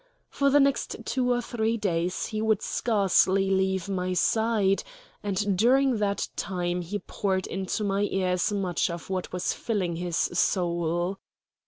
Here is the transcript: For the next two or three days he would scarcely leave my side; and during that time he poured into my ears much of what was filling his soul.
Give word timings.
For 0.31 0.49
the 0.49 0.59
next 0.59 0.95
two 1.05 1.29
or 1.31 1.43
three 1.43 1.77
days 1.77 2.25
he 2.25 2.41
would 2.41 2.63
scarcely 2.63 3.51
leave 3.51 3.87
my 3.87 4.13
side; 4.13 4.81
and 5.21 5.55
during 5.55 5.97
that 5.97 6.27
time 6.35 6.81
he 6.81 6.97
poured 6.97 7.45
into 7.45 7.83
my 7.83 8.07
ears 8.09 8.51
much 8.51 8.89
of 8.89 9.11
what 9.11 9.31
was 9.31 9.53
filling 9.53 9.97
his 9.97 10.17
soul. 10.17 11.19